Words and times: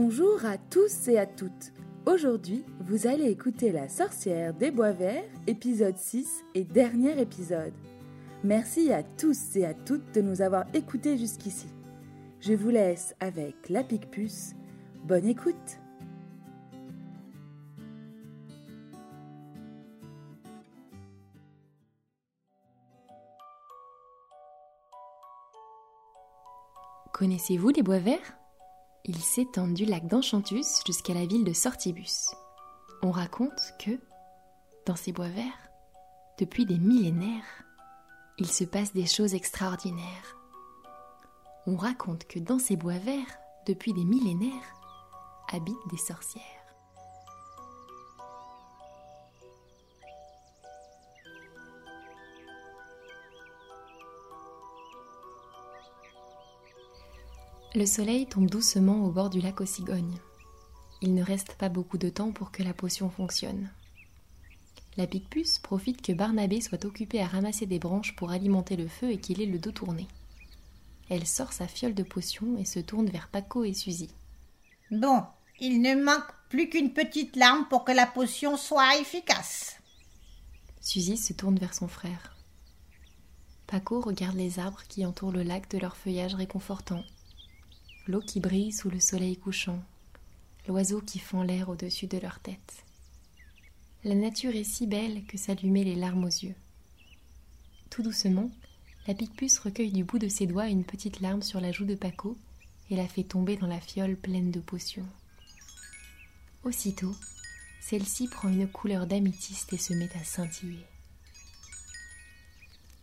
Bonjour 0.00 0.44
à 0.44 0.58
tous 0.58 1.08
et 1.08 1.18
à 1.18 1.26
toutes. 1.26 1.72
Aujourd'hui, 2.06 2.64
vous 2.86 3.08
allez 3.08 3.24
écouter 3.24 3.72
La 3.72 3.88
sorcière 3.88 4.54
des 4.54 4.70
bois 4.70 4.92
verts, 4.92 5.24
épisode 5.48 5.96
6 5.98 6.44
et 6.54 6.62
dernier 6.62 7.20
épisode. 7.20 7.72
Merci 8.44 8.92
à 8.92 9.02
tous 9.02 9.56
et 9.56 9.64
à 9.64 9.74
toutes 9.74 10.14
de 10.14 10.20
nous 10.20 10.40
avoir 10.40 10.66
écoutés 10.72 11.18
jusqu'ici. 11.18 11.66
Je 12.38 12.54
vous 12.54 12.70
laisse 12.70 13.16
avec 13.18 13.68
la 13.68 13.82
pique-puce. 13.82 14.54
Bonne 15.02 15.26
écoute 15.26 15.80
Connaissez-vous 27.12 27.70
les 27.70 27.82
bois 27.82 27.98
verts? 27.98 28.38
Ils 29.08 29.22
s'étendent 29.22 29.72
du 29.72 29.86
lac 29.86 30.06
d'Enchantus 30.06 30.82
jusqu'à 30.86 31.14
la 31.14 31.24
ville 31.24 31.44
de 31.44 31.54
Sortibus. 31.54 32.34
On 33.02 33.10
raconte 33.10 33.72
que, 33.78 33.98
dans 34.84 34.96
ces 34.96 35.12
bois 35.12 35.30
verts, 35.30 35.70
depuis 36.38 36.66
des 36.66 36.78
millénaires, 36.78 37.64
il 38.36 38.50
se 38.50 38.64
passe 38.64 38.92
des 38.92 39.06
choses 39.06 39.34
extraordinaires. 39.34 40.36
On 41.66 41.76
raconte 41.76 42.26
que 42.26 42.38
dans 42.38 42.58
ces 42.58 42.76
bois 42.76 42.98
verts, 42.98 43.38
depuis 43.66 43.94
des 43.94 44.04
millénaires, 44.04 44.74
habitent 45.50 45.88
des 45.90 45.96
sorcières. 45.96 46.57
Le 57.74 57.84
soleil 57.84 58.26
tombe 58.26 58.48
doucement 58.48 59.04
au 59.04 59.10
bord 59.10 59.28
du 59.28 59.42
lac 59.42 59.60
aux 59.60 59.66
cigognes. 59.66 60.18
Il 61.02 61.14
ne 61.14 61.22
reste 61.22 61.52
pas 61.56 61.68
beaucoup 61.68 61.98
de 61.98 62.08
temps 62.08 62.32
pour 62.32 62.50
que 62.50 62.62
la 62.62 62.72
potion 62.72 63.10
fonctionne. 63.10 63.68
La 64.96 65.06
pique-puce 65.06 65.58
profite 65.58 66.00
que 66.00 66.12
Barnabé 66.12 66.62
soit 66.62 66.86
occupé 66.86 67.20
à 67.20 67.26
ramasser 67.26 67.66
des 67.66 67.78
branches 67.78 68.16
pour 68.16 68.30
alimenter 68.30 68.74
le 68.76 68.88
feu 68.88 69.10
et 69.10 69.18
qu'il 69.18 69.42
ait 69.42 69.46
le 69.46 69.58
dos 69.58 69.70
tourné. 69.70 70.08
Elle 71.10 71.26
sort 71.26 71.52
sa 71.52 71.68
fiole 71.68 71.94
de 71.94 72.02
potion 72.02 72.56
et 72.56 72.64
se 72.64 72.80
tourne 72.80 73.10
vers 73.10 73.28
Paco 73.28 73.64
et 73.64 73.74
Suzy. 73.74 74.08
Bon, 74.90 75.22
il 75.60 75.82
ne 75.82 75.94
manque 75.94 76.32
plus 76.48 76.70
qu'une 76.70 76.94
petite 76.94 77.36
larme 77.36 77.66
pour 77.68 77.84
que 77.84 77.92
la 77.92 78.06
potion 78.06 78.56
soit 78.56 78.98
efficace. 78.98 79.76
Suzy 80.80 81.18
se 81.18 81.34
tourne 81.34 81.58
vers 81.58 81.74
son 81.74 81.86
frère. 81.86 82.34
Paco 83.66 84.00
regarde 84.00 84.36
les 84.36 84.58
arbres 84.58 84.82
qui 84.88 85.04
entourent 85.04 85.32
le 85.32 85.42
lac 85.42 85.70
de 85.70 85.76
leur 85.76 85.98
feuillage 85.98 86.34
réconfortant 86.34 87.04
l'eau 88.08 88.20
qui 88.20 88.40
brille 88.40 88.72
sous 88.72 88.88
le 88.88 89.00
soleil 89.00 89.36
couchant, 89.36 89.80
l'oiseau 90.66 91.02
qui 91.02 91.18
fend 91.18 91.42
l'air 91.42 91.68
au-dessus 91.68 92.06
de 92.06 92.16
leur 92.16 92.40
tête. 92.40 92.84
La 94.02 94.14
nature 94.14 94.56
est 94.56 94.64
si 94.64 94.86
belle 94.86 95.24
que 95.26 95.36
s'allumaient 95.36 95.84
les 95.84 95.94
larmes 95.94 96.24
aux 96.24 96.26
yeux. 96.26 96.54
Tout 97.90 98.02
doucement, 98.02 98.50
la 99.06 99.12
pique-puce 99.14 99.58
recueille 99.58 99.92
du 99.92 100.04
bout 100.04 100.18
de 100.18 100.28
ses 100.28 100.46
doigts 100.46 100.68
une 100.68 100.84
petite 100.84 101.20
larme 101.20 101.42
sur 101.42 101.60
la 101.60 101.70
joue 101.70 101.84
de 101.84 101.94
Paco 101.94 102.36
et 102.90 102.96
la 102.96 103.06
fait 103.06 103.24
tomber 103.24 103.56
dans 103.56 103.66
la 103.66 103.80
fiole 103.80 104.16
pleine 104.16 104.50
de 104.50 104.60
potions. 104.60 105.06
Aussitôt, 106.64 107.14
celle-ci 107.80 108.28
prend 108.28 108.48
une 108.48 108.68
couleur 108.68 109.06
d'améthyste 109.06 109.72
et 109.74 109.78
se 109.78 109.92
met 109.92 110.10
à 110.16 110.24
scintiller. 110.24 110.86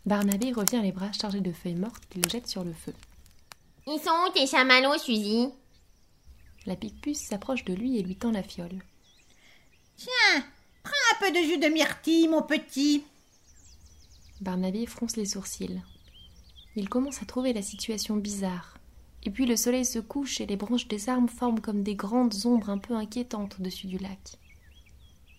Barnabé 0.08 0.52
revient 0.52 0.82
les 0.82 0.92
bras 0.92 1.12
chargés 1.12 1.42
de 1.42 1.52
feuilles 1.52 1.76
mortes 1.76 2.04
qu'il 2.10 2.28
jette 2.28 2.48
sur 2.48 2.64
le 2.64 2.74
feu. 2.74 2.94
Ils 3.88 4.00
sont 4.00 4.10
où 4.28 4.34
tes 4.34 4.48
chamallows, 4.48 4.98
Suzy? 4.98 5.48
La 6.66 6.76
pique-puce 6.76 7.20
s'approche 7.20 7.66
de 7.66 7.74
lui 7.74 7.98
et 8.00 8.02
lui 8.02 8.16
tend 8.16 8.32
la 8.32 8.42
fiole. 8.42 8.84
Tiens, 9.96 10.44
prends 10.84 10.92
un 11.14 11.20
peu 11.20 11.32
de 11.32 11.46
jus 11.46 11.60
de 11.60 11.68
myrtille, 11.68 12.28
mon 12.28 12.42
petit. 12.42 13.04
Barnabé 14.42 14.88
fronce 14.88 15.18
les 15.18 15.26
sourcils. 15.26 15.82
Il 16.76 16.90
commence 16.90 17.22
à 17.22 17.26
trouver 17.26 17.54
la 17.54 17.62
situation 17.62 18.18
bizarre. 18.18 18.80
Et 19.24 19.30
puis 19.30 19.46
le 19.46 19.56
soleil 19.56 19.86
se 19.86 20.00
couche 20.00 20.42
et 20.42 20.48
les 20.48 20.58
branches 20.58 20.88
des 20.88 21.08
arbres 21.08 21.30
forment 21.30 21.62
comme 21.62 21.84
des 21.84 21.96
grandes 21.96 22.46
ombres 22.46 22.72
un 22.72 22.80
peu 22.80 22.96
inquiétantes 22.96 23.58
au-dessus 23.60 23.88
du 23.88 24.00
lac. 24.00 24.40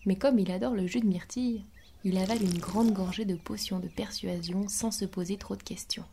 Mais 0.05 0.15
comme 0.15 0.39
il 0.39 0.51
adore 0.51 0.73
le 0.73 0.87
jus 0.87 1.01
de 1.01 1.05
myrtille, 1.05 1.65
il 2.05 2.17
avale 2.17 2.41
une 2.41 2.59
grande 2.59 2.93
gorgée 2.93 3.25
de 3.25 3.35
potion 3.35 3.79
de 3.79 3.89
persuasion 3.89 4.69
sans 4.69 4.91
se 4.91 5.03
poser 5.03 5.35
trop 5.35 5.57
de 5.57 5.63
questions. 5.63 6.05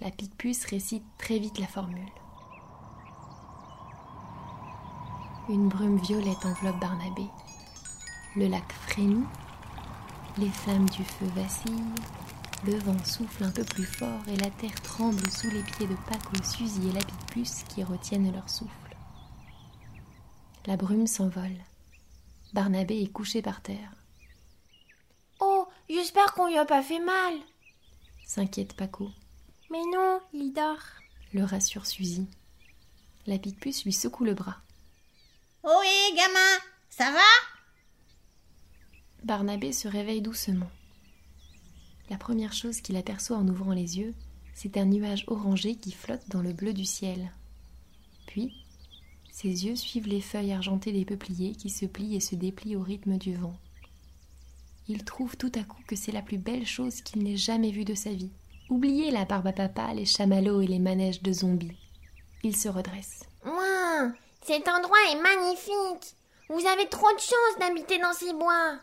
La 0.00 0.10
pique-puce 0.10 0.64
récite 0.64 1.04
très 1.18 1.38
vite 1.38 1.58
la 1.58 1.66
formule. 1.66 2.08
Une 5.50 5.68
brume 5.68 5.98
violette 5.98 6.46
enveloppe 6.46 6.80
Barnabé. 6.80 7.26
Le 8.34 8.46
lac 8.46 8.72
frémit, 8.72 9.26
les 10.38 10.48
flammes 10.48 10.88
du 10.88 11.04
feu 11.04 11.26
vacillent, 11.34 11.94
le 12.64 12.78
vent 12.78 13.04
souffle 13.04 13.44
un 13.44 13.50
peu 13.50 13.64
plus 13.64 13.84
fort 13.84 14.22
et 14.28 14.36
la 14.36 14.48
terre 14.50 14.80
tremble 14.80 15.28
sous 15.30 15.50
les 15.50 15.62
pieds 15.62 15.86
de 15.86 15.96
Paco, 16.08 16.42
Suzy 16.42 16.88
et 16.88 16.92
la 16.92 17.00
pique-puce 17.00 17.64
qui 17.68 17.84
retiennent 17.84 18.32
leur 18.32 18.48
souffle. 18.48 18.96
La 20.66 20.76
brume 20.76 21.06
s'envole. 21.06 21.58
Barnabé 22.54 23.02
est 23.02 23.12
couché 23.12 23.42
par 23.42 23.60
terre. 23.60 23.94
Oh, 25.40 25.68
j'espère 25.90 26.32
qu'on 26.32 26.48
lui 26.48 26.56
a 26.56 26.64
pas 26.64 26.82
fait 26.82 27.00
mal. 27.00 27.34
S'inquiète 28.24 28.74
Paco. 28.74 29.10
Mais 29.70 29.84
non, 29.92 30.20
il 30.32 30.52
dort. 30.52 30.82
Le 31.32 31.44
rassure 31.44 31.86
Suzy. 31.86 32.26
La 33.26 33.38
pique-puce 33.38 33.84
lui 33.84 33.92
secoue 33.92 34.24
le 34.24 34.34
bras. 34.34 34.56
Ohé, 35.62 36.16
gamin, 36.16 36.58
ça 36.88 37.12
va? 37.12 37.20
Barnabé 39.22 39.72
se 39.72 39.86
réveille 39.86 40.22
doucement. 40.22 40.70
La 42.08 42.16
première 42.16 42.52
chose 42.52 42.80
qu'il 42.80 42.96
aperçoit 42.96 43.36
en 43.36 43.46
ouvrant 43.46 43.72
les 43.72 43.98
yeux, 43.98 44.14
c'est 44.54 44.76
un 44.76 44.86
nuage 44.86 45.24
orangé 45.28 45.76
qui 45.76 45.92
flotte 45.92 46.28
dans 46.28 46.42
le 46.42 46.52
bleu 46.52 46.72
du 46.72 46.84
ciel. 46.84 47.30
Puis, 48.26 48.52
ses 49.30 49.66
yeux 49.66 49.76
suivent 49.76 50.08
les 50.08 50.20
feuilles 50.20 50.52
argentées 50.52 50.92
des 50.92 51.04
peupliers 51.04 51.54
qui 51.54 51.70
se 51.70 51.86
plient 51.86 52.16
et 52.16 52.20
se 52.20 52.34
déplient 52.34 52.76
au 52.76 52.82
rythme 52.82 53.18
du 53.18 53.34
vent. 53.34 53.56
Il 54.88 55.04
trouve 55.04 55.36
tout 55.36 55.52
à 55.54 55.62
coup 55.62 55.82
que 55.86 55.94
c'est 55.94 56.10
la 56.10 56.22
plus 56.22 56.38
belle 56.38 56.66
chose 56.66 57.02
qu'il 57.02 57.22
n'ait 57.22 57.36
jamais 57.36 57.70
vue 57.70 57.84
de 57.84 57.94
sa 57.94 58.12
vie. 58.12 58.32
Oubliez 58.70 59.10
la 59.10 59.24
barbe 59.24 59.48
à 59.48 59.52
papa, 59.52 59.92
les 59.94 60.06
chamallows 60.06 60.60
et 60.60 60.66
les 60.68 60.78
manèges 60.78 61.22
de 61.22 61.32
zombies. 61.32 61.76
Il 62.44 62.56
se 62.56 62.68
redresse. 62.68 63.24
Ouin, 63.44 64.14
cet 64.42 64.68
endroit 64.68 64.96
est 65.10 65.20
magnifique. 65.20 66.14
Vous 66.48 66.64
avez 66.64 66.88
trop 66.88 67.12
de 67.12 67.18
chance 67.18 67.58
d'habiter 67.58 67.98
dans 67.98 68.12
ces 68.12 68.32
bois. 68.32 68.78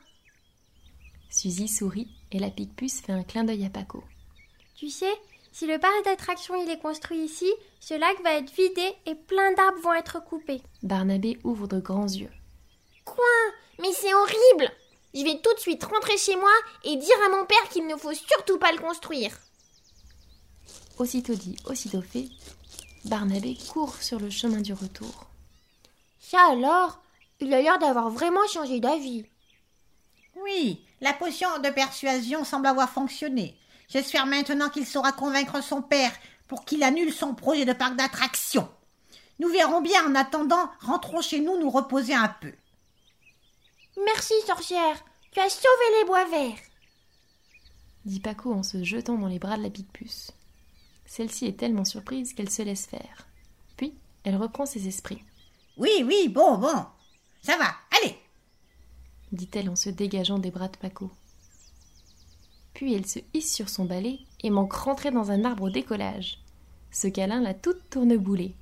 Suzy 1.30 1.70
sourit 1.70 2.10
et 2.34 2.40
la 2.40 2.50
pique-puce 2.50 3.00
fait 3.00 3.14
un 3.14 3.24
clin 3.24 3.46
d'œil 3.46 3.66
à 3.66 3.70
Paco. 3.70 4.04
Tu 4.76 4.90
sais, 4.90 5.14
si 5.54 5.66
le 5.66 5.80
parc 5.80 6.04
d'attractions 6.04 6.62
il 6.62 6.70
est 6.70 6.82
construit 6.82 7.20
ici, 7.20 7.52
ce 7.80 7.94
lac 7.94 8.22
va 8.24 8.34
être 8.34 8.52
vidé 8.54 8.94
et 9.06 9.16
plein 9.16 9.54
d'arbres 9.54 9.80
vont 9.82 9.94
être 9.94 10.22
coupés. 10.22 10.62
Barnabé 10.84 11.40
ouvre 11.46 11.68
de 11.68 11.80
grands 11.80 12.08
yeux. 12.08 12.32
Quoi? 13.06 13.24
Mais 13.80 13.94
c'est 13.94 14.14
horrible 14.14 14.70
Je 15.14 15.24
vais 15.24 15.40
tout 15.42 15.54
de 15.54 15.60
suite 15.60 15.86
rentrer 15.86 16.18
chez 16.18 16.36
moi 16.36 16.52
et 16.84 16.98
dire 16.98 17.18
à 17.26 17.30
mon 17.30 17.46
père 17.46 17.70
qu'il 17.70 17.88
ne 17.88 17.96
faut 17.96 18.14
surtout 18.14 18.60
pas 18.60 18.74
le 18.74 18.80
construire. 18.80 19.32
Aussitôt 20.98 21.36
dit, 21.36 21.56
aussitôt 21.66 22.02
fait, 22.02 22.28
Barnabé 23.06 23.56
court 23.72 24.02
sur 24.02 24.20
le 24.20 24.30
chemin 24.30 24.62
du 24.62 24.74
retour. 24.74 25.28
Ça 26.20 26.44
alors 26.52 27.00
Il 27.40 27.54
a 27.54 27.62
l'air 27.62 27.80
d'avoir 27.80 28.10
vraiment 28.10 28.46
changé 28.48 28.80
d'avis. 28.80 29.26
Oui, 30.44 30.84
la 31.02 31.14
potion 31.14 31.48
de 31.60 31.70
persuasion 31.70 32.44
semble 32.44 32.68
avoir 32.68 32.90
fonctionné. 32.90 33.58
J'espère 33.88 34.26
maintenant 34.26 34.70
qu'il 34.70 34.86
saura 34.86 35.12
convaincre 35.12 35.64
son 35.64 35.82
père 35.82 36.12
pour 36.48 36.66
qu'il 36.66 36.84
annule 36.84 37.14
son 37.14 37.34
projet 37.34 37.66
de 37.66 37.74
parc 37.74 37.96
d'attractions. 37.96 38.70
Nous 39.40 39.50
verrons 39.50 39.82
bien 39.82 40.06
en 40.10 40.16
attendant, 40.16 40.70
rentrons 40.82 41.22
chez 41.22 41.40
nous 41.40 41.60
nous 41.60 41.70
reposer 41.70 42.16
un 42.16 42.34
peu. 42.42 42.52
Merci, 44.04 44.34
sorcière. 44.46 45.04
Tu 45.32 45.40
as 45.40 45.50
sauvé 45.50 46.00
les 46.00 46.06
bois 46.06 46.26
verts. 46.26 46.60
Dit 48.06 48.20
Paco 48.20 48.54
en 48.54 48.64
se 48.64 48.84
jetant 48.84 49.18
dans 49.18 49.28
les 49.28 49.40
bras 49.40 49.58
de 49.58 49.64
la 49.64 49.70
pique-puce. 49.70 50.32
Celle-ci 51.08 51.48
est 51.48 51.58
tellement 51.58 51.86
surprise 51.86 52.34
qu'elle 52.34 52.50
se 52.52 52.62
laisse 52.62 52.86
faire. 52.86 53.26
Puis, 53.78 53.96
elle 54.24 54.36
reprend 54.36 54.66
ses 54.68 54.88
esprits. 54.88 55.24
Oui, 55.78 55.90
oui, 56.06 56.28
bon, 56.30 56.58
bon. 56.60 56.86
Ça 57.42 57.58
va, 57.58 57.74
allez. 58.00 58.16
dit-elle 59.32 59.70
en 59.70 59.76
se 59.76 59.90
dégageant 59.90 60.38
des 60.38 60.52
bras 60.52 60.68
de 60.68 60.78
Paco. 60.78 61.10
Puis 62.74 62.94
elle 62.94 63.08
se 63.08 63.20
hisse 63.34 63.56
sur 63.56 63.70
son 63.70 63.86
balai 63.86 64.20
et 64.44 64.50
manque 64.52 64.74
rentrer 64.74 65.10
dans 65.12 65.32
un 65.32 65.46
arbre 65.46 65.64
au 65.64 65.70
décollage. 65.70 66.40
Ce 66.92 67.08
câlin 67.08 67.42
l'a 67.42 67.54
toute 67.56 67.90
tourneboulée. 67.90 68.54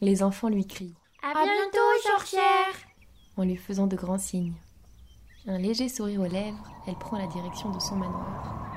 Les 0.00 0.22
enfants 0.24 0.48
lui 0.48 0.66
crient 0.66 0.94
À, 1.22 1.28
À 1.30 1.44
bientôt, 1.44 2.08
sorcière. 2.16 2.74
en 3.36 3.44
lui 3.44 3.56
faisant 3.56 3.86
de 3.86 3.94
grands 3.96 4.18
signes. 4.18 4.54
Un 5.46 5.58
léger 5.58 5.88
sourire 5.88 6.22
aux 6.22 6.26
lèvres, 6.26 6.72
elle 6.86 6.96
prend 6.98 7.18
la 7.18 7.26
direction 7.28 7.70
de 7.70 7.78
son 7.78 7.96
manoir. 7.96 8.73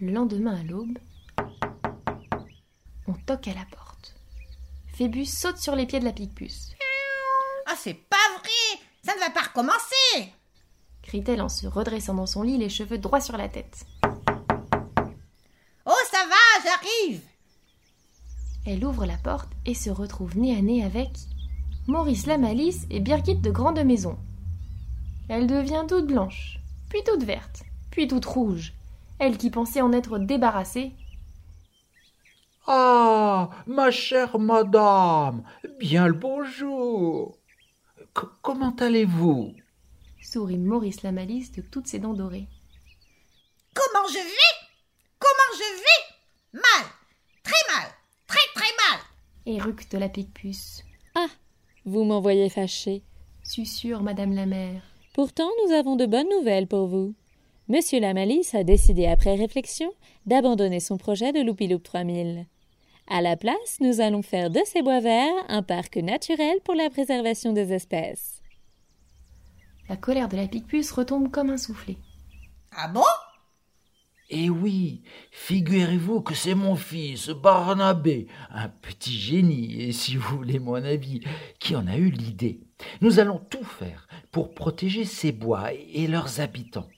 Le 0.00 0.12
lendemain 0.12 0.56
à 0.60 0.62
l'aube, 0.62 0.98
on 3.06 3.14
toque 3.26 3.48
à 3.48 3.54
la 3.54 3.64
porte. 3.70 4.14
Phébus 4.94 5.26
saute 5.26 5.58
sur 5.58 5.76
les 5.76 5.86
pieds 5.86 6.00
de 6.00 6.04
la 6.04 6.12
Picpus. 6.12 6.72
Ah, 7.66 7.74
c'est 7.78 7.94
pas 7.94 8.16
vrai 8.38 8.80
Ça 9.02 9.14
ne 9.14 9.20
va 9.20 9.30
pas 9.30 9.48
recommencer 9.48 10.32
crie-t-elle 11.02 11.42
en 11.42 11.48
se 11.50 11.66
redressant 11.66 12.14
dans 12.14 12.26
son 12.26 12.42
lit, 12.42 12.56
les 12.56 12.70
cheveux 12.70 12.96
droits 12.96 13.20
sur 13.20 13.36
la 13.36 13.48
tête. 13.48 13.84
Oh, 15.84 16.02
ça 16.10 16.24
va, 16.26 16.64
j'arrive 16.64 17.20
Elle 18.64 18.84
ouvre 18.84 19.04
la 19.04 19.18
porte 19.18 19.50
et 19.66 19.74
se 19.74 19.90
retrouve 19.90 20.38
nez 20.38 20.56
à 20.56 20.62
nez 20.62 20.82
avec 20.82 21.10
Maurice 21.86 22.26
la 22.26 22.38
Malice 22.38 22.86
et 22.88 23.00
Birgit 23.00 23.36
de 23.36 23.50
Grande 23.50 23.84
Maison. 23.84 24.16
Elle 25.28 25.46
devient 25.46 25.84
toute 25.86 26.06
blanche, 26.06 26.58
puis 26.88 27.00
toute 27.04 27.24
verte, 27.24 27.62
puis 27.90 28.08
toute 28.08 28.24
rouge. 28.24 28.72
Elle 29.24 29.38
qui 29.38 29.50
pensait 29.50 29.82
en 29.82 29.92
être 29.92 30.18
débarrassée. 30.18 30.90
Ah, 32.66 33.50
ma 33.68 33.92
chère 33.92 34.36
madame, 34.40 35.44
bien 35.78 36.08
le 36.08 36.12
bonjour. 36.12 37.38
comment 38.42 38.74
allez-vous? 38.80 39.54
Sourit 40.20 40.58
Maurice 40.58 41.04
la 41.04 41.12
Malice 41.12 41.52
de 41.52 41.62
toutes 41.62 41.86
ses 41.86 42.00
dents 42.00 42.14
dorées. 42.14 42.48
Comment 43.72 44.08
je 44.08 44.14
vais? 44.14 44.68
Comment 45.20 45.52
je 45.54 45.82
vais? 45.82 46.60
Mal 46.60 46.90
Très 47.44 47.76
mal 47.76 47.92
Très 48.26 48.48
très 48.56 48.72
mal 48.90 49.00
Éructe 49.46 49.94
la 49.94 50.08
Picpus. 50.08 50.82
Ah 51.14 51.28
Vous 51.84 52.02
m'envoyez 52.02 52.48
fâché, 52.48 53.04
susurre 53.44 54.02
Madame 54.02 54.34
la 54.34 54.46
mère. 54.46 54.82
Pourtant, 55.14 55.50
nous 55.64 55.74
avons 55.74 55.94
de 55.94 56.06
bonnes 56.06 56.28
nouvelles 56.28 56.66
pour 56.66 56.88
vous. 56.88 57.14
Monsieur 57.68 58.00
la 58.00 58.12
Malice 58.12 58.56
a 58.56 58.64
décidé, 58.64 59.06
après 59.06 59.36
réflexion, 59.36 59.92
d'abandonner 60.26 60.80
son 60.80 60.96
projet 60.96 61.32
de 61.32 61.40
Loupiloup 61.40 61.78
3000. 61.78 62.46
À 63.06 63.22
la 63.22 63.36
place, 63.36 63.78
nous 63.80 64.00
allons 64.00 64.22
faire 64.22 64.50
de 64.50 64.60
ces 64.66 64.82
bois 64.82 64.98
verts 64.98 65.32
un 65.48 65.62
parc 65.62 65.96
naturel 65.96 66.58
pour 66.64 66.74
la 66.74 66.90
préservation 66.90 67.52
des 67.52 67.72
espèces. 67.72 68.42
La 69.88 69.96
colère 69.96 70.28
de 70.28 70.36
la 70.36 70.48
Picpus 70.48 70.90
retombe 70.90 71.30
comme 71.30 71.50
un 71.50 71.56
soufflet. 71.56 71.98
Ah 72.72 72.88
bon? 72.88 73.02
Eh 74.30 74.50
oui, 74.50 75.02
figurez-vous 75.30 76.20
que 76.22 76.34
c'est 76.34 76.54
mon 76.54 76.74
fils, 76.74 77.28
Barnabé, 77.28 78.26
un 78.50 78.70
petit 78.70 79.16
génie, 79.16 79.82
et 79.82 79.92
si 79.92 80.16
vous 80.16 80.38
voulez 80.38 80.58
mon 80.58 80.82
avis, 80.82 81.20
qui 81.60 81.76
en 81.76 81.86
a 81.86 81.96
eu 81.96 82.10
l'idée. 82.10 82.60
Nous 83.02 83.20
allons 83.20 83.38
tout 83.38 83.64
faire 83.64 84.08
pour 84.32 84.52
protéger 84.52 85.04
ces 85.04 85.30
bois 85.30 85.72
et 85.72 86.08
leurs 86.08 86.40
habitants. 86.40 86.88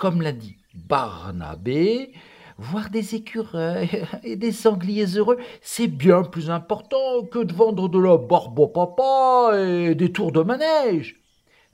Comme 0.00 0.22
l'a 0.22 0.32
dit 0.32 0.56
Barnabé, 0.72 2.14
voir 2.56 2.88
des 2.88 3.14
écureuils 3.14 4.02
et 4.24 4.34
des 4.34 4.50
sangliers 4.50 5.18
heureux, 5.18 5.36
c'est 5.60 5.88
bien 5.88 6.22
plus 6.22 6.48
important 6.48 7.22
que 7.30 7.40
de 7.40 7.52
vendre 7.52 7.86
de 7.86 7.98
la 7.98 8.16
barbe 8.16 8.72
papa 8.72 9.50
et 9.58 9.94
des 9.94 10.10
tours 10.10 10.32
de 10.32 10.40
manège. 10.40 11.20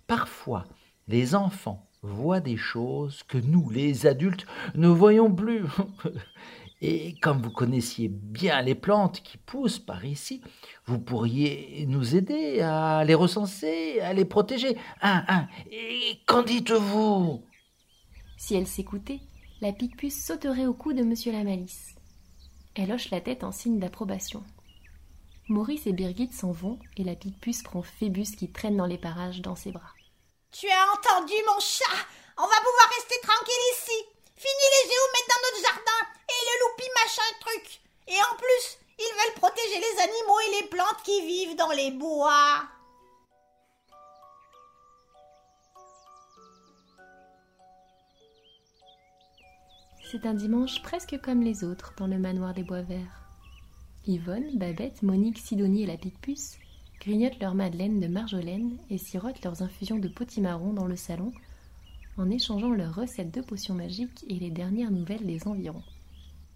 Parfois, 0.08 0.64
les 1.06 1.37
enfants 1.37 1.87
voient 2.02 2.40
des 2.40 2.56
choses 2.56 3.23
que 3.28 3.38
nous, 3.38 3.70
les 3.70 4.08
adultes, 4.08 4.44
ne 4.75 4.88
voyons 4.88 5.32
plus. 5.32 5.62
Et 6.82 7.14
comme 7.23 7.40
vous 7.40 7.52
connaissiez 7.52 8.08
bien 8.08 8.61
les 8.61 8.75
plantes 8.75 9.23
qui 9.23 9.38
poussent 9.38 9.78
par 9.78 10.05
ici, 10.05 10.43
vous 10.84 10.99
pourriez 10.99 11.87
nous 11.88 12.17
aider 12.17 12.61
à 12.61 13.05
les 13.05 13.14
recenser, 13.14 14.00
à 14.00 14.12
les 14.12 14.25
protéger. 14.25 14.76
Hein, 15.00 15.25
hein. 15.28 15.46
Et 15.70 16.19
qu'en 16.26 16.43
dites-vous? 16.43 17.46
Si 18.47 18.55
elle 18.55 18.69
s'écoutait, 18.69 19.19
la 19.61 19.73
Picpus 19.73 20.25
sauterait 20.25 20.67
au 20.67 20.73
cou 20.73 20.93
de 20.93 21.03
Monsieur 21.03 21.33
la 21.33 21.43
Malice. 21.43 21.97
Elle 22.77 22.93
hoche 22.93 23.11
la 23.11 23.21
tête 23.21 23.43
en 23.43 23.51
signe 23.51 23.81
d'approbation. 23.81 24.45
Maurice 25.49 25.89
et 25.89 25.93
Birgit 25.93 26.31
s'en 26.33 26.53
vont 26.53 26.79
et 26.97 27.03
la 27.03 27.17
Picpus 27.17 27.65
prend 27.65 27.83
Phébus 27.83 28.37
qui 28.39 28.53
traîne 28.53 28.77
dans 28.77 28.87
les 28.87 28.99
parages 28.99 29.41
dans 29.41 29.57
ses 29.57 29.73
bras. 29.73 29.91
Tu 30.53 30.69
as 30.69 30.93
entendu 30.93 31.35
mon 31.49 31.59
chat? 31.59 31.99
On 32.39 32.47
va 32.47 32.63
pouvoir 32.63 32.89
rester 32.95 33.19
tranquille 33.21 33.67
ici. 33.75 33.99
Fini 34.37 34.67
les 34.71 34.91
géomètres 34.91 35.29
dans 35.29 35.43
notre 35.43 35.63
jardin 35.67 36.01
et 36.29 36.41
le 36.47 36.69
loupi 36.69 36.89
machin 37.03 37.23
truc. 37.41 37.81
Et 38.07 38.23
en 38.31 38.37
plus, 38.37 38.79
ils 39.01 39.17
veulent 39.25 39.41
protéger 39.41 39.81
les 39.81 40.03
animaux 40.05 40.39
et 40.47 40.63
les 40.63 40.69
plantes 40.69 41.03
qui 41.05 41.21
vivent 41.27 41.57
dans 41.57 41.73
les 41.73 41.91
bois. 41.91 42.63
C'est 50.08 50.25
un 50.25 50.35
dimanche 50.35 50.82
presque 50.82 51.20
comme 51.20 51.43
les 51.43 51.64
autres 51.64 51.93
dans 51.97 52.06
le 52.06 52.17
manoir 52.17 52.55
des 52.55 52.62
bois 52.62 52.82
verts. 52.82 53.29
Yvonne, 54.06 54.56
Babette, 54.56 55.03
Monique, 55.03 55.38
Sidonie 55.38 55.82
et 55.82 55.87
la 55.87 55.97
Picpus 55.97 56.58
grignotent 57.00 57.41
leur 57.41 57.56
madeleine 57.56 57.99
de 57.99 58.06
marjolaine 58.06 58.79
et 58.88 58.99
sirotent 58.99 59.43
leurs 59.43 59.62
infusions 59.62 59.99
de 59.99 60.06
potimarron 60.06 60.73
dans 60.73 60.87
le 60.87 60.94
salon 60.94 61.32
en 62.19 62.31
échangeant 62.31 62.70
leurs 62.70 62.94
recettes 62.94 63.35
de 63.35 63.41
potions 63.41 63.75
magiques 63.75 64.25
et 64.29 64.35
les 64.35 64.50
dernières 64.50 64.93
nouvelles 64.93 65.26
des 65.26 65.49
environs. 65.49 65.82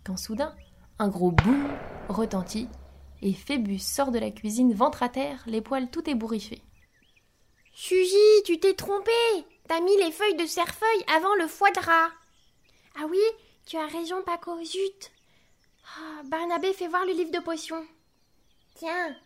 Quand 0.05 0.17
soudain, 0.17 0.55
un 1.01 1.09
gros 1.09 1.33
boum 1.33 1.67
retentit 2.09 2.69
et 3.21 3.33
Phébus 3.33 3.81
sort 3.81 4.13
de 4.13 4.21
la 4.21 4.31
cuisine 4.31 4.75
ventre 4.75 5.03
à 5.03 5.09
terre, 5.09 5.43
les 5.49 5.61
poils 5.61 5.91
tout 5.91 6.09
ébouriffés. 6.09 6.63
Suzy, 7.75 8.15
tu 8.45 8.61
t'es 8.61 8.75
trompée 8.75 9.11
T'as 9.67 9.81
mis 9.81 9.97
les 9.97 10.13
feuilles 10.13 10.37
de 10.37 10.47
cerfeuil 10.47 11.05
avant 11.17 11.35
le 11.35 11.49
foie 11.49 11.71
de 11.73 11.81
rat 11.81 12.11
Ah 12.97 13.07
oui, 13.09 13.23
tu 13.67 13.77
as 13.77 13.87
raison, 13.87 14.23
Paco, 14.23 14.63
zut 14.65 15.11
ah, 15.99 16.23
Barnabé 16.25 16.73
fait 16.73 16.89
voir 16.89 17.05
le 17.05 17.13
livre 17.13 17.33
de 17.33 17.41
potions. 17.41 17.85
Tiens, 18.75 19.17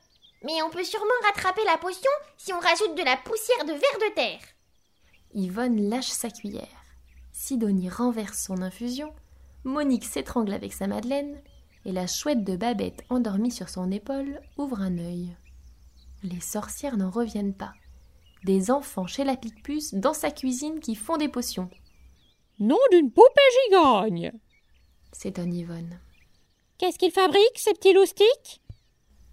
mais 0.45 0.63
on 0.63 0.71
peut 0.71 0.85
sûrement 0.85 1.07
rattraper 1.25 1.65
la 1.65 1.79
potion 1.79 2.11
si 2.37 2.53
on 2.53 2.61
rajoute 2.61 2.97
de 2.97 3.05
la 3.05 3.17
poussière 3.17 3.65
de 3.65 3.73
verre 3.73 4.09
de 4.11 4.15
terre. 4.15 4.41
Yvonne 5.35 5.89
lâche 5.89 6.09
sa 6.09 6.31
cuillère. 6.31 6.85
Sidonie 7.33 7.91
renverse 7.91 8.45
son 8.45 8.63
infusion. 8.63 9.13
Monique 9.65 10.05
s'étrangle 10.05 10.53
avec 10.53 10.73
sa 10.73 10.87
madeleine. 10.87 11.41
Et 11.85 11.93
la 11.93 12.07
chouette 12.07 12.45
de 12.45 12.57
Babette, 12.57 13.05
endormie 13.11 13.51
sur 13.51 13.69
son 13.69 13.91
épaule, 13.91 14.41
ouvre 14.57 14.81
un 14.81 14.97
œil. 14.99 15.37
Les 16.23 16.41
sorcières 16.41 16.97
n'en 16.97 17.11
reviennent 17.11 17.55
pas. 17.55 17.75
Des 18.45 18.71
enfants 18.71 19.07
chez 19.07 19.25
la 19.25 19.37
Picpus 19.37 19.93
dans 19.95 20.15
sa 20.15 20.31
cuisine 20.31 20.81
qui 20.81 20.95
font 20.95 21.17
des 21.17 21.29
potions. 21.29 21.69
Nom 22.59 22.79
d'une 22.93 23.11
poupée 23.11 23.41
gigogne 23.67 24.33
s'étonne 25.13 25.55
Yvonne. 25.55 26.01
Qu'est-ce 26.79 26.99
qu'ils 26.99 27.13
fabriquent, 27.13 27.59
ces 27.59 27.73
petits 27.73 27.93
loustiques? 27.93 28.61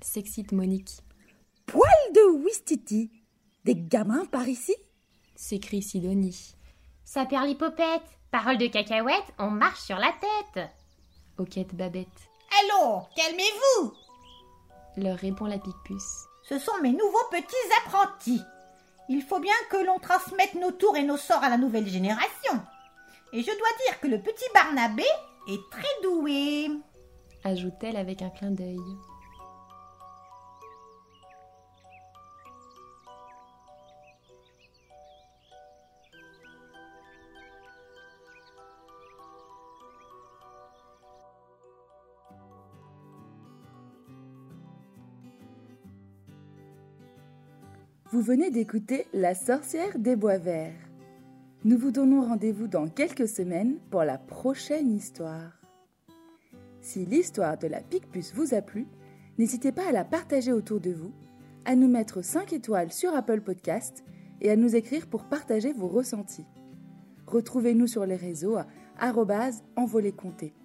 S'excite 0.01 0.51
Monique. 0.51 1.01
Poil 1.65 1.91
de 2.13 2.43
Wistiti 2.43 3.11
Des 3.65 3.75
gamins 3.75 4.25
par 4.25 4.47
ici? 4.47 4.75
S'écrie 5.35 5.81
Sidonie. 5.81 6.55
Ça 7.03 7.25
perd 7.25 7.47
l'hypopète. 7.47 8.03
Parole 8.31 8.57
de 8.57 8.67
cacahuète, 8.67 9.33
on 9.39 9.49
marche 9.49 9.81
sur 9.81 9.97
la 9.97 10.13
tête. 10.21 10.69
Hoquette 11.37 11.75
Babette. 11.75 12.07
Allô, 12.61 13.01
calmez-vous 13.15 13.93
leur 14.97 15.17
répond 15.17 15.45
la 15.45 15.57
Picpus. 15.57 16.03
Ce 16.43 16.59
sont 16.59 16.77
mes 16.81 16.91
nouveaux 16.91 17.29
petits 17.31 17.55
apprentis. 17.85 18.41
Il 19.09 19.21
faut 19.21 19.39
bien 19.39 19.55
que 19.69 19.77
l'on 19.77 19.99
transmette 19.99 20.55
nos 20.55 20.71
tours 20.71 20.97
et 20.97 21.03
nos 21.03 21.17
sorts 21.17 21.43
à 21.43 21.49
la 21.49 21.57
nouvelle 21.57 21.87
génération. 21.87 22.61
Et 23.33 23.41
je 23.41 23.45
dois 23.45 23.85
dire 23.85 23.99
que 24.01 24.07
le 24.07 24.21
petit 24.21 24.43
Barnabé 24.53 25.05
est 25.47 25.69
très 25.71 26.01
doué. 26.03 26.67
Ajoute-t-elle 27.45 27.95
avec 27.95 28.21
un 28.21 28.29
clin 28.29 28.51
d'œil. 28.51 28.77
Vous 48.11 48.21
venez 48.21 48.51
d'écouter 48.51 49.07
La 49.13 49.33
sorcière 49.33 49.97
des 49.97 50.17
bois 50.17 50.37
verts. 50.37 50.90
Nous 51.63 51.77
vous 51.77 51.91
donnons 51.91 52.23
rendez-vous 52.23 52.65
dans 52.65 52.87
quelques 52.87 53.27
semaines 53.27 53.77
pour 53.91 54.03
la 54.03 54.17
prochaine 54.17 54.91
histoire. 54.91 55.61
Si 56.81 57.05
l'histoire 57.05 57.59
de 57.59 57.67
la 57.67 57.81
Picpus 57.81 58.33
vous 58.33 58.55
a 58.55 58.63
plu, 58.63 58.87
n'hésitez 59.37 59.71
pas 59.71 59.87
à 59.87 59.91
la 59.91 60.03
partager 60.03 60.51
autour 60.51 60.79
de 60.79 60.89
vous, 60.89 61.11
à 61.65 61.75
nous 61.75 61.87
mettre 61.87 62.23
5 62.23 62.51
étoiles 62.53 62.91
sur 62.91 63.13
Apple 63.15 63.41
Podcast 63.41 64.03
et 64.41 64.49
à 64.49 64.55
nous 64.55 64.75
écrire 64.75 65.05
pour 65.05 65.25
partager 65.25 65.71
vos 65.71 65.87
ressentis. 65.87 66.47
Retrouvez-nous 67.27 67.85
sur 67.85 68.07
les 68.07 68.15
réseaux 68.15 68.57
à 68.57 69.13
envoléconté. 69.75 70.55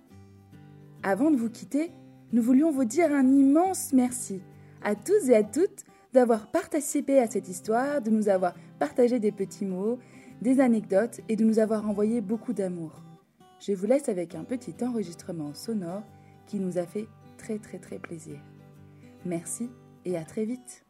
Avant 1.03 1.31
de 1.31 1.37
vous 1.37 1.51
quitter, 1.51 1.93
nous 2.33 2.43
voulions 2.43 2.71
vous 2.71 2.87
dire 2.87 3.13
un 3.13 3.31
immense 3.35 3.93
merci 3.93 4.41
à 4.83 4.95
tous 4.95 5.29
et 5.29 5.35
à 5.35 5.43
toutes 5.43 5.85
d'avoir 6.15 6.51
participé 6.51 7.19
à 7.19 7.29
cette 7.29 7.49
histoire, 7.51 8.01
de 8.01 8.09
nous 8.09 8.31
avoir 8.31 8.55
partagé 8.79 9.19
des 9.19 9.33
petits 9.33 9.67
mots, 9.67 9.99
des 10.43 10.61
anecdotes 10.61 11.21
et 11.29 11.37
de 11.37 11.45
nous 11.45 11.59
avoir 11.59 11.89
envoyé 11.89 12.21
beaucoup 12.21 12.53
d'amour. 12.53 13.03
je 13.61 13.73
vous 13.73 13.87
laisse 13.87 14.09
avec 14.09 14.35
un 14.35 14.45
petit 14.45 14.75
enregistrement 14.83 15.55
sonore 15.55 16.03
qui 16.47 16.59
nous 16.59 16.79
a 16.79 16.87
fait 16.87 17.09
très 17.39 17.59
très 17.59 17.79
très 17.79 17.99
plaisir. 17.99 18.39
Merci 19.25 19.71
et 20.05 20.17
à 20.17 20.25
très 20.25 20.45
vite. 20.45 20.87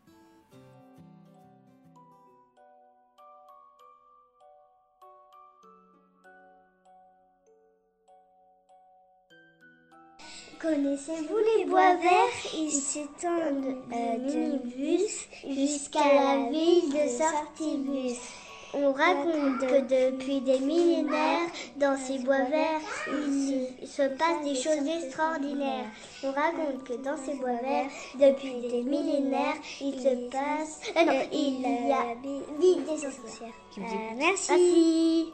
Connaissez-vous 10.60 11.36
les 11.58 11.64
bois 11.66 11.94
verts? 11.96 12.52
Ils 12.56 12.70
s'étendent 12.70 13.76
euh, 13.92 14.18
de 14.18 15.54
jusqu'à 15.54 16.14
la 16.14 16.50
ville 16.50 16.90
de 16.90 17.08
Sortibus. 17.08 18.45
On 18.78 18.92
raconte 18.92 19.58
que 19.60 19.80
depuis 19.80 20.40
des 20.42 20.58
millénaires, 20.58 21.48
dans 21.76 21.96
ces 21.96 22.18
bois 22.18 22.44
verts, 22.44 22.80
il 23.08 23.86
se 23.86 24.02
passe 24.02 24.44
des 24.44 24.54
choses 24.54 24.86
extraordinaires. 24.86 25.86
On 26.22 26.30
raconte 26.30 26.84
que 26.84 26.92
dans 27.02 27.16
ces 27.16 27.34
bois 27.36 27.56
verts, 27.62 27.90
depuis 28.14 28.54
des 28.60 28.82
millénaires, 28.82 29.56
il 29.80 29.98
se 29.98 30.28
passe... 30.30 30.80
Euh, 30.94 31.04
non, 31.06 31.22
il 31.32 31.62
y 31.62 31.92
a 31.92 32.14
des 32.22 32.98
sorcières. 32.98 33.48
Euh, 33.78 33.82
merci. 34.18 35.32